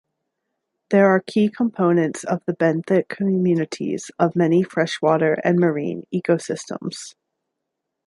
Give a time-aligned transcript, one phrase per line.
[0.89, 7.13] They are key components of the benthic communities of many freshwater and marine ecosystems.